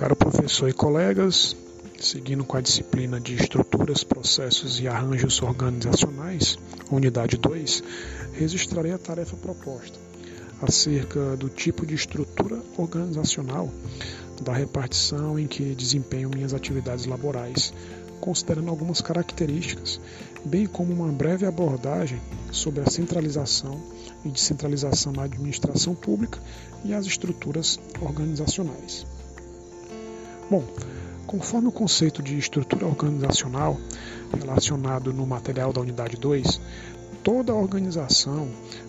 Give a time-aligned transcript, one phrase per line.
[0.00, 1.54] Caro professor e colegas,
[2.00, 6.58] seguindo com a disciplina de Estruturas, Processos e Arranjos Organizacionais,
[6.90, 7.84] unidade 2,
[8.32, 9.98] registrarei a tarefa proposta
[10.62, 13.70] acerca do tipo de estrutura organizacional
[14.40, 17.74] da repartição em que desempenho minhas atividades laborais,
[18.22, 20.00] considerando algumas características,
[20.46, 23.78] bem como uma breve abordagem sobre a centralização
[24.24, 26.40] e descentralização na administração pública
[26.86, 29.04] e as estruturas organizacionais.
[30.50, 30.64] Bom,
[31.28, 33.78] conforme o conceito de estrutura organizacional
[34.36, 36.60] relacionado no material da unidade 2,
[37.22, 38.48] toda organização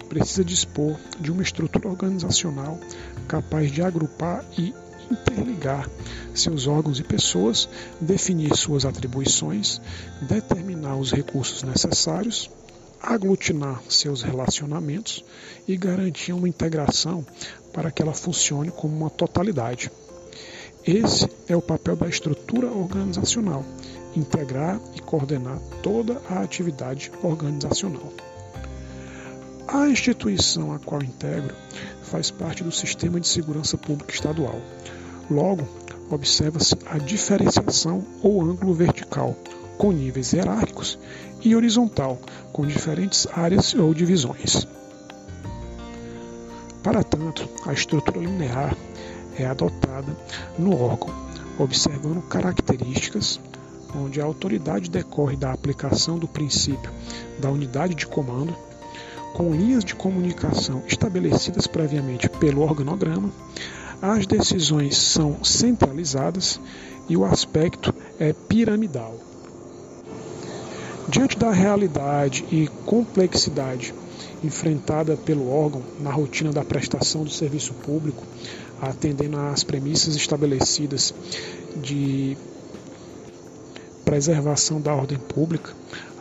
[0.10, 2.80] precisa dispor de uma estrutura organizacional
[3.28, 4.74] capaz de agrupar e
[5.12, 5.88] interligar
[6.34, 7.70] seus órgãos e pessoas,
[8.00, 9.80] definir suas atribuições,
[10.24, 12.50] determinar os recursos necessários,
[13.00, 15.24] aglutinar seus relacionamentos
[15.68, 17.24] e garantir uma integração
[17.72, 19.92] para que ela funcione como uma totalidade.
[20.86, 23.64] Esse é o papel da estrutura organizacional:
[24.16, 28.12] integrar e coordenar toda a atividade organizacional.
[29.68, 31.56] A instituição a qual integro
[32.02, 34.60] faz parte do Sistema de Segurança Pública Estadual.
[35.30, 35.68] Logo,
[36.10, 39.38] observa-se a diferenciação ou ângulo vertical,
[39.78, 40.98] com níveis hierárquicos,
[41.42, 42.20] e horizontal,
[42.52, 44.68] com diferentes áreas ou divisões.
[46.84, 48.76] Para tanto, a estrutura linear
[49.38, 50.16] é adotada
[50.58, 51.14] no órgão,
[51.58, 53.40] observando características
[53.96, 56.92] onde a autoridade decorre da aplicação do princípio
[57.40, 58.56] da unidade de comando,
[59.34, 63.30] com linhas de comunicação estabelecidas previamente pelo organograma,
[64.02, 66.60] as decisões são centralizadas
[67.08, 69.16] e o aspecto é piramidal.
[71.08, 73.94] Diante da realidade e complexidade
[74.44, 78.24] enfrentada pelo órgão na rotina da prestação do serviço público,
[78.82, 81.14] atendendo às premissas estabelecidas
[81.76, 82.36] de
[84.04, 85.74] preservação da ordem pública,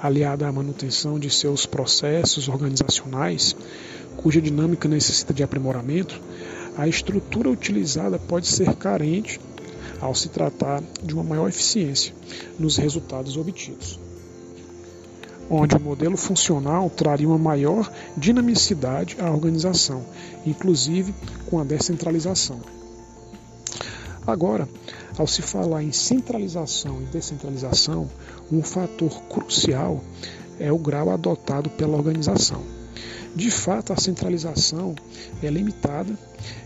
[0.02, 3.56] aliada à manutenção de seus processos organizacionais,
[4.16, 6.20] cuja dinâmica necessita de aprimoramento,
[6.76, 9.40] a estrutura utilizada pode ser carente
[10.00, 12.14] ao se tratar de uma maior eficiência
[12.58, 13.98] nos resultados obtidos
[15.50, 20.04] onde o modelo funcional traria uma maior dinamicidade à organização,
[20.46, 21.12] inclusive
[21.50, 22.60] com a descentralização.
[24.24, 24.68] Agora,
[25.18, 28.08] ao se falar em centralização e descentralização,
[28.52, 30.04] um fator crucial
[30.60, 32.62] é o grau adotado pela organização.
[33.34, 34.94] De fato, a centralização
[35.42, 36.16] é limitada,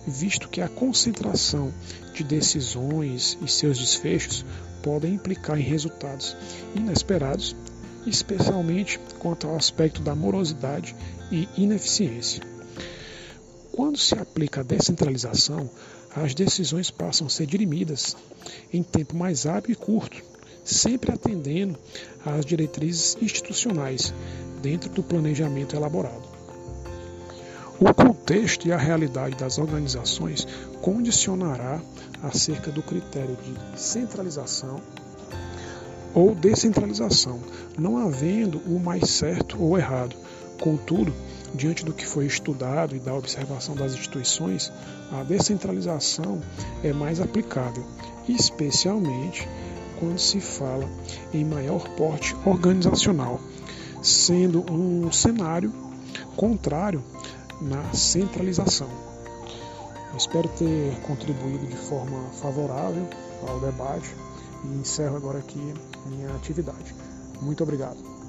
[0.06, 1.72] visto que a concentração
[2.12, 4.44] de decisões e seus desfechos
[4.82, 6.36] podem implicar em resultados
[6.74, 7.54] inesperados
[8.06, 10.94] especialmente quanto ao aspecto da morosidade
[11.30, 12.42] e ineficiência.
[13.72, 15.68] Quando se aplica a descentralização,
[16.14, 18.16] as decisões passam a ser dirimidas
[18.72, 20.22] em tempo mais hábil e curto,
[20.64, 21.76] sempre atendendo
[22.24, 24.14] às diretrizes institucionais
[24.62, 26.22] dentro do planejamento elaborado.
[27.80, 30.46] O contexto e a realidade das organizações
[30.80, 31.82] condicionará
[32.22, 34.80] acerca do critério de centralização
[36.14, 37.40] ou descentralização,
[37.76, 40.14] não havendo o mais certo ou errado.
[40.60, 41.12] Contudo,
[41.54, 44.72] diante do que foi estudado e da observação das instituições,
[45.12, 46.40] a descentralização
[46.82, 47.84] é mais aplicável,
[48.28, 49.48] especialmente
[49.98, 50.88] quando se fala
[51.32, 53.40] em maior porte organizacional,
[54.02, 55.72] sendo um cenário
[56.36, 57.02] contrário
[57.60, 58.88] na centralização.
[60.16, 63.08] espero ter contribuído de forma favorável
[63.48, 64.14] ao debate
[64.64, 65.74] e encerro agora aqui
[66.06, 66.94] minha atividade.
[67.40, 68.23] Muito obrigado.